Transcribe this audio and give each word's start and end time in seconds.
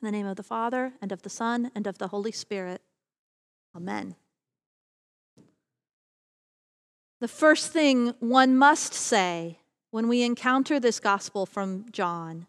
In 0.00 0.06
the 0.06 0.12
name 0.12 0.26
of 0.26 0.36
the 0.36 0.42
Father, 0.42 0.94
and 1.02 1.12
of 1.12 1.22
the 1.22 1.28
Son, 1.28 1.70
and 1.74 1.86
of 1.86 1.98
the 1.98 2.08
Holy 2.08 2.32
Spirit. 2.32 2.80
Amen. 3.76 4.16
The 7.20 7.28
first 7.28 7.70
thing 7.70 8.14
one 8.18 8.56
must 8.56 8.94
say 8.94 9.58
when 9.90 10.08
we 10.08 10.22
encounter 10.22 10.80
this 10.80 11.00
gospel 11.00 11.44
from 11.44 11.84
John 11.90 12.46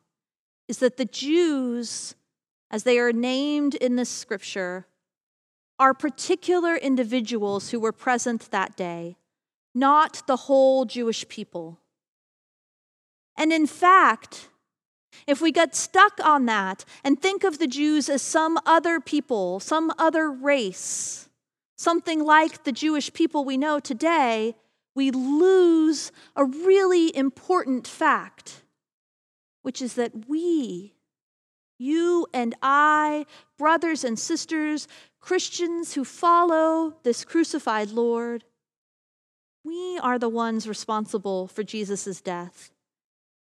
is 0.69 0.77
that 0.77 0.95
the 0.95 1.05
Jews, 1.05 2.15
as 2.69 2.83
they 2.83 2.97
are 2.99 3.11
named 3.11 3.75
in 3.75 3.97
this 3.97 4.09
scripture, 4.09 4.87
are 5.77 5.93
particular 5.93 6.77
individuals 6.77 7.71
who 7.71 7.81
were 7.81 7.91
present 7.91 8.49
that 8.51 8.77
day, 8.77 9.17
not 9.75 10.25
the 10.25 10.37
whole 10.37 10.85
Jewish 10.85 11.27
people. 11.27 11.79
And 13.35 13.51
in 13.51 13.67
fact, 13.67 14.50
if 15.27 15.41
we 15.41 15.51
get 15.51 15.75
stuck 15.75 16.19
on 16.23 16.45
that 16.45 16.85
and 17.03 17.21
think 17.21 17.43
of 17.43 17.59
the 17.59 17.67
Jews 17.67 18.09
as 18.09 18.21
some 18.21 18.59
other 18.65 18.99
people, 18.99 19.59
some 19.59 19.91
other 19.97 20.31
race, 20.31 21.29
something 21.77 22.23
like 22.23 22.63
the 22.63 22.71
Jewish 22.71 23.13
people 23.13 23.43
we 23.45 23.57
know 23.57 23.79
today, 23.79 24.55
we 24.95 25.11
lose 25.11 26.11
a 26.35 26.45
really 26.45 27.15
important 27.15 27.87
fact, 27.87 28.63
which 29.61 29.81
is 29.81 29.93
that 29.95 30.27
we, 30.27 30.93
you 31.77 32.27
and 32.33 32.55
I, 32.61 33.25
brothers 33.57 34.03
and 34.03 34.19
sisters, 34.19 34.87
Christians 35.19 35.93
who 35.93 36.03
follow 36.03 36.95
this 37.03 37.23
crucified 37.23 37.91
Lord, 37.91 38.43
we 39.63 39.99
are 39.99 40.17
the 40.17 40.29
ones 40.29 40.67
responsible 40.67 41.47
for 41.47 41.63
Jesus' 41.63 42.19
death 42.21 42.70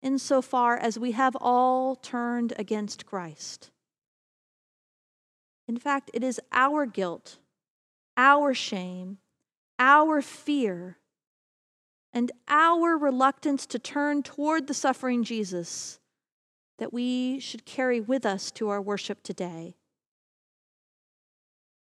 insofar 0.05 0.77
as 0.77 0.99
we 0.99 1.13
have 1.13 1.35
all 1.41 1.95
turned 1.95 2.53
against 2.59 3.07
Christ. 3.07 3.71
In 5.67 5.77
fact, 5.77 6.11
it 6.13 6.23
is 6.23 6.39
our 6.51 6.85
guilt, 6.85 7.39
our 8.15 8.53
shame, 8.53 9.17
our 9.79 10.21
fear, 10.21 10.99
and 12.13 12.31
our 12.47 12.95
reluctance 12.95 13.65
to 13.65 13.79
turn 13.79 14.21
toward 14.21 14.67
the 14.67 14.75
suffering 14.75 15.23
Jesus 15.23 15.99
that 16.77 16.93
we 16.93 17.39
should 17.39 17.65
carry 17.65 17.99
with 17.99 18.27
us 18.27 18.51
to 18.51 18.69
our 18.69 18.81
worship 18.81 19.23
today. 19.23 19.75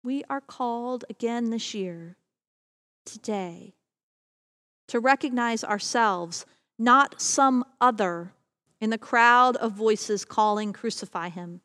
We 0.02 0.24
are 0.30 0.40
called 0.40 1.04
again 1.10 1.50
this 1.50 1.74
year, 1.74 2.16
today, 3.04 3.74
to 4.86 4.98
recognize 4.98 5.62
ourselves 5.62 6.46
not 6.78 7.20
some 7.20 7.64
other 7.80 8.32
in 8.80 8.90
the 8.90 8.98
crowd 8.98 9.56
of 9.56 9.72
voices 9.72 10.24
calling, 10.24 10.72
Crucify 10.72 11.28
him. 11.30 11.60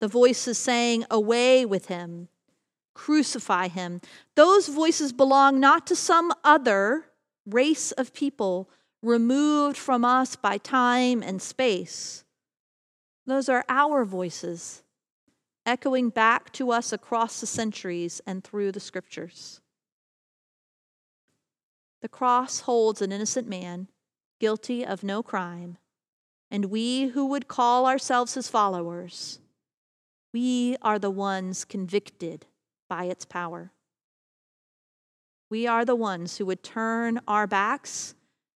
The 0.00 0.08
voices 0.08 0.58
saying, 0.58 1.04
Away 1.10 1.64
with 1.66 1.86
him, 1.86 2.28
crucify 2.94 3.68
him. 3.68 4.00
Those 4.36 4.68
voices 4.68 5.12
belong 5.12 5.58
not 5.58 5.86
to 5.88 5.96
some 5.96 6.32
other 6.44 7.06
race 7.46 7.92
of 7.92 8.14
people 8.14 8.70
removed 9.02 9.76
from 9.76 10.04
us 10.04 10.36
by 10.36 10.58
time 10.58 11.22
and 11.22 11.42
space. 11.42 12.24
Those 13.26 13.48
are 13.48 13.64
our 13.68 14.04
voices, 14.04 14.82
echoing 15.66 16.10
back 16.10 16.52
to 16.54 16.70
us 16.70 16.92
across 16.92 17.40
the 17.40 17.46
centuries 17.46 18.20
and 18.26 18.42
through 18.42 18.72
the 18.72 18.80
scriptures. 18.80 19.60
The 22.00 22.08
cross 22.08 22.60
holds 22.60 23.00
an 23.00 23.12
innocent 23.12 23.48
man 23.48 23.88
guilty 24.42 24.84
of 24.84 25.04
no 25.04 25.22
crime, 25.22 25.78
and 26.50 26.64
we 26.64 27.06
who 27.10 27.24
would 27.24 27.46
call 27.46 27.86
ourselves 27.86 28.34
his 28.34 28.48
followers, 28.48 29.38
we 30.32 30.76
are 30.82 30.98
the 30.98 31.12
ones 31.12 31.64
convicted 31.64 32.44
by 32.88 33.04
its 33.04 33.24
power. 33.24 33.70
We 35.48 35.68
are 35.68 35.84
the 35.84 35.94
ones 35.94 36.38
who 36.38 36.46
would 36.46 36.64
turn 36.64 37.20
our 37.28 37.46
backs 37.46 38.16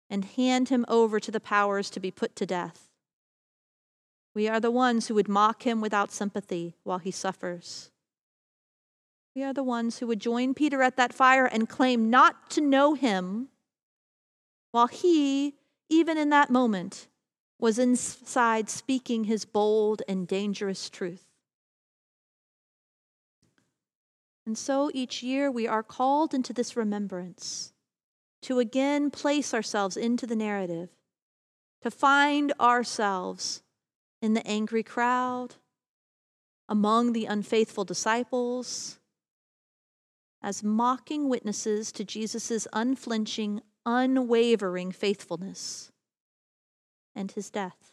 and 0.09 0.25
hand 0.25 0.69
him 0.69 0.85
over 0.87 1.19
to 1.19 1.33
the 1.33 1.41
powers 1.41 1.91
to 1.91 1.99
be 1.99 2.13
put 2.13 2.37
to 2.37 2.47
death. 2.47 2.89
We 4.37 4.47
are 4.47 4.61
the 4.61 4.71
ones 4.71 5.09
who 5.09 5.15
would 5.17 5.29
mock 5.29 5.65
him 5.65 5.81
without 5.81 6.13
sympathy 6.13 6.77
while 6.85 6.99
he 6.99 7.11
suffers. 7.11 7.91
We 9.35 9.43
are 9.43 9.53
the 9.53 9.65
ones 9.65 9.99
who 9.99 10.07
would 10.07 10.21
join 10.21 10.55
Peter 10.55 10.81
at 10.81 10.97
that 10.97 11.13
fire 11.13 11.47
and 11.47 11.69
claim 11.69 12.09
not 12.09 12.51
to 12.51 12.61
know 12.61 12.95
him 12.95 13.49
while 14.71 14.87
he 14.87 15.57
even 15.93 16.17
in 16.17 16.31
that 16.31 16.49
moment, 16.49 17.07
was 17.59 17.79
inside 17.79 18.71
speaking 18.71 19.25
his 19.25 19.45
bold 19.45 20.03
and 20.09 20.27
dangerous 20.27 20.89
truth. 20.89 21.27
And 24.47 24.57
so 24.57 24.91
each 24.95 25.23
year 25.23 25.51
we 25.51 25.69
are 25.69 25.83
called 25.83 26.33
into 26.35 26.53
this 26.53 26.77
remembrance 26.77 27.73
to 28.41 28.59
again 28.59 29.11
place 29.11 29.53
ourselves 29.53 29.97
into 29.97 30.27
the 30.27 30.35
narrative, 30.35 30.89
to 31.83 31.91
find 31.91 32.53
ourselves 32.59 33.63
in 34.21 34.33
the 34.33 34.45
angry 34.47 34.83
crowd, 34.83 35.57
among 36.69 37.13
the 37.13 37.27
unfaithful 37.27 37.85
disciples, 37.85 38.99
as 40.43 40.65
mocking 40.65 41.29
witnesses 41.29 41.93
to 41.93 42.03
Jesus' 42.03 42.67
unflinching, 42.73 43.61
unwavering 43.85 44.93
faithfulness 44.93 45.91
and 47.15 47.33
his 47.33 47.51
death. 47.51 47.93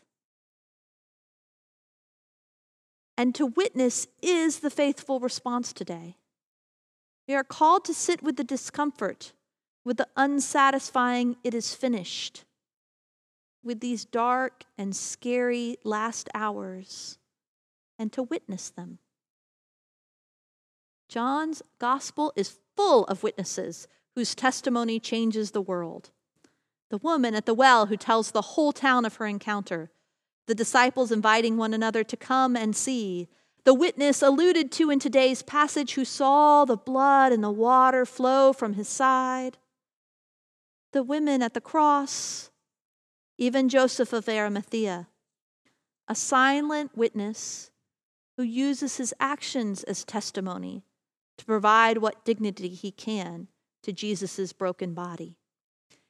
And 3.18 3.36
to 3.36 3.48
witness 3.48 4.08
is 4.22 4.60
the 4.60 4.70
faithful 4.70 5.20
response 5.20 5.74
today. 5.74 6.16
We 7.28 7.36
are 7.36 7.44
called 7.44 7.84
to 7.86 7.94
sit 7.94 8.24
with 8.24 8.38
the 8.38 8.44
discomfort, 8.44 9.34
with 9.84 9.98
the 9.98 10.08
unsatisfying, 10.16 11.36
it 11.44 11.54
is 11.54 11.76
finished, 11.76 12.46
with 13.64 13.82
these 13.82 14.06
dark 14.06 14.64
and 14.78 14.96
scary 14.96 15.78
last 15.84 16.30
hours, 16.34 17.18
and 18.00 18.12
to 18.14 18.24
witness 18.24 18.70
them. 18.70 19.00
John's 21.10 21.62
gospel 21.78 22.32
is 22.36 22.58
full 22.78 23.04
of 23.06 23.24
witnesses 23.24 23.88
whose 24.20 24.36
testimony 24.36 25.00
changes 25.00 25.52
the 25.52 25.62
world. 25.62 26.12
The 26.90 26.98
woman 26.98 27.34
at 27.36 27.46
the 27.46 27.54
well 27.54 27.86
who 27.86 27.96
tells 27.96 28.32
the 28.32 28.42
whole 28.42 28.74
town 28.74 29.06
of 29.06 29.16
her 29.16 29.26
encounter. 29.26 29.92
The 30.46 30.54
disciples 30.54 31.10
inviting 31.10 31.56
one 31.56 31.74
another 31.74 32.04
to 32.04 32.18
come 32.18 32.58
and 32.58 32.76
see. 32.76 33.30
The 33.64 33.74
witness 33.74 34.22
alluded 34.22 34.74
to 34.74 34.92
in 34.92 35.00
today's 35.00 35.42
passage 35.42 35.94
who 35.94 36.04
saw 36.04 36.66
the 36.66 36.76
blood 36.76 37.32
and 37.32 37.42
the 37.42 37.50
water 37.50 38.06
flow 38.06 38.52
from 38.52 38.74
his 38.74 38.90
side. 38.90 39.58
The 40.92 41.02
women 41.02 41.42
at 41.42 41.54
the 41.54 41.62
cross. 41.62 42.50
Even 43.38 43.70
Joseph 43.70 44.12
of 44.12 44.28
Arimathea, 44.28 45.08
a 46.10 46.16
silent 46.16 46.98
witness 46.98 47.72
who 48.36 48.44
uses 48.44 48.98
his 48.98 49.14
actions 49.18 49.84
as 49.84 50.04
testimony 50.04 50.84
to 51.38 51.46
provide 51.46 52.00
what 52.00 52.26
dignity 52.26 52.68
he 52.68 52.92
can 52.92 53.48
to 53.84 53.94
Jesus' 53.94 54.54
broken 54.54 54.94
body. 54.94 55.38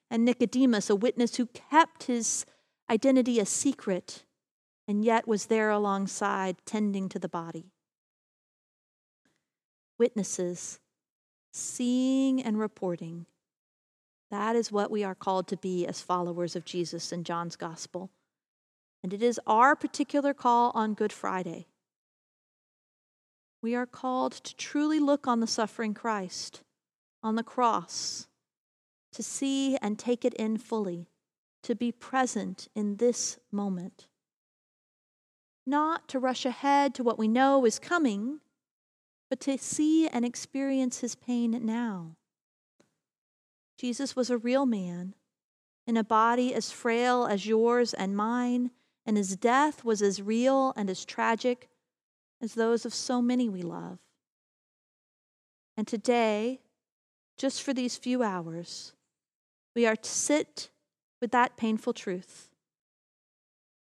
And 0.09 0.25
Nicodemus, 0.25 0.89
a 0.89 0.95
witness 0.95 1.35
who 1.35 1.45
kept 1.47 2.03
his 2.03 2.45
identity 2.89 3.39
a 3.39 3.45
secret 3.45 4.23
and 4.87 5.05
yet 5.05 5.27
was 5.27 5.45
there 5.45 5.69
alongside, 5.69 6.55
tending 6.65 7.09
to 7.09 7.19
the 7.19 7.29
body. 7.29 7.71
Witnesses, 9.99 10.79
seeing 11.53 12.41
and 12.41 12.57
reporting. 12.59 13.27
That 14.31 14.55
is 14.55 14.71
what 14.71 14.89
we 14.89 15.03
are 15.03 15.13
called 15.13 15.47
to 15.49 15.57
be 15.57 15.85
as 15.85 16.01
followers 16.01 16.55
of 16.55 16.65
Jesus 16.65 17.11
in 17.11 17.23
John's 17.23 17.55
gospel. 17.55 18.09
And 19.03 19.13
it 19.13 19.21
is 19.21 19.39
our 19.45 19.75
particular 19.75 20.33
call 20.33 20.71
on 20.73 20.95
Good 20.95 21.13
Friday. 21.13 21.67
We 23.61 23.75
are 23.75 23.85
called 23.85 24.31
to 24.31 24.55
truly 24.55 24.99
look 24.99 25.27
on 25.27 25.39
the 25.39 25.45
suffering 25.45 25.93
Christ 25.93 26.63
on 27.21 27.35
the 27.35 27.43
cross, 27.43 28.27
to 29.11 29.21
see 29.23 29.77
and 29.77 29.97
take 29.99 30.23
it 30.23 30.33
in 30.35 30.57
fully, 30.57 31.07
to 31.63 31.75
be 31.75 31.91
present 31.91 32.67
in 32.75 32.97
this 32.97 33.39
moment. 33.51 34.07
not 35.69 36.07
to 36.09 36.19
rush 36.19 36.45
ahead 36.45 36.95
to 36.95 37.03
what 37.03 37.19
we 37.19 37.27
know 37.27 37.65
is 37.65 37.79
coming, 37.79 38.39
but 39.29 39.39
to 39.39 39.57
see 39.57 40.07
and 40.07 40.25
experience 40.25 40.99
his 40.99 41.15
pain 41.15 41.51
now. 41.63 42.15
Jesus 43.77 44.15
was 44.15 44.29
a 44.29 44.37
real 44.37 44.65
man 44.65 45.13
in 45.85 45.95
a 45.95 46.03
body 46.03 46.53
as 46.53 46.71
frail 46.71 47.25
as 47.25 47.45
yours 47.45 47.93
and 47.93 48.17
mine, 48.17 48.71
and 49.05 49.15
his 49.15 49.35
death 49.37 49.85
was 49.85 50.01
as 50.01 50.21
real 50.21 50.73
and 50.75 50.89
as 50.89 51.05
tragic 51.05 51.69
as 52.41 52.55
those 52.55 52.85
of 52.85 52.93
so 52.93 53.21
many 53.21 53.47
we 53.47 53.61
love. 53.61 53.99
And 55.77 55.87
today, 55.87 56.59
just 57.39 57.63
for 57.63 57.73
these 57.73 57.97
few 57.97 58.21
hours, 58.21 58.91
we 59.73 59.87
are 59.87 59.95
to 59.95 60.09
sit 60.09 60.69
with 61.21 61.31
that 61.31 61.55
painful 61.55 61.93
truth 61.93 62.49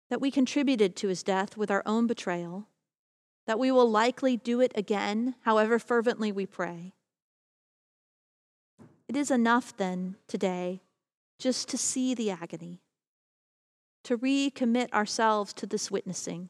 that 0.08 0.20
we 0.20 0.30
contributed 0.30 0.96
to 0.96 1.08
his 1.08 1.22
death 1.22 1.56
with 1.56 1.70
our 1.70 1.82
own 1.86 2.06
betrayal, 2.06 2.66
that 3.46 3.58
we 3.58 3.70
will 3.70 3.88
likely 3.88 4.36
do 4.36 4.60
it 4.60 4.72
again, 4.74 5.34
however 5.42 5.78
fervently 5.78 6.32
we 6.32 6.46
pray. 6.46 6.94
It 9.06 9.16
is 9.16 9.30
enough 9.30 9.76
then 9.76 10.16
today 10.26 10.80
just 11.38 11.68
to 11.68 11.78
see 11.78 12.14
the 12.14 12.30
agony, 12.30 12.80
to 14.04 14.16
recommit 14.16 14.90
ourselves 14.92 15.52
to 15.54 15.66
this 15.66 15.90
witnessing, 15.90 16.48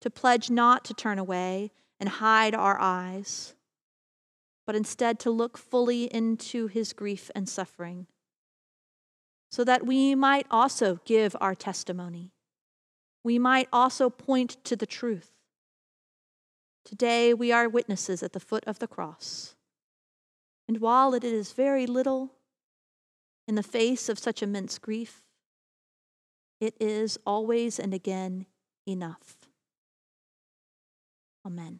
to 0.00 0.08
pledge 0.08 0.48
not 0.48 0.84
to 0.86 0.94
turn 0.94 1.18
away 1.18 1.72
and 2.00 2.08
hide 2.08 2.54
our 2.54 2.78
eyes, 2.80 3.54
but 4.66 4.76
instead 4.76 5.18
to 5.20 5.30
look 5.30 5.58
fully 5.58 6.04
into 6.04 6.66
his 6.66 6.92
grief 6.92 7.30
and 7.34 7.48
suffering 7.48 8.06
so 9.54 9.62
that 9.62 9.86
we 9.86 10.16
might 10.16 10.46
also 10.50 10.98
give 11.04 11.36
our 11.40 11.54
testimony. 11.54 12.32
We 13.22 13.38
might 13.38 13.68
also 13.72 14.10
point 14.10 14.56
to 14.64 14.74
the 14.74 14.84
truth. 14.84 15.30
Today 16.84 17.32
we 17.32 17.52
are 17.52 17.68
witnesses 17.68 18.22
at 18.24 18.32
the 18.32 18.40
foot 18.40 18.64
of 18.66 18.80
the 18.80 18.88
cross. 18.88 19.54
And 20.66 20.78
while 20.78 21.14
it 21.14 21.22
is 21.22 21.52
very 21.52 21.86
little 21.86 22.32
in 23.46 23.54
the 23.54 23.62
face 23.62 24.08
of 24.08 24.18
such 24.18 24.42
immense 24.42 24.78
grief, 24.78 25.22
it 26.60 26.74
is 26.80 27.16
always 27.24 27.78
and 27.78 27.94
again 27.94 28.46
enough. 28.88 29.36
Amen. 31.46 31.78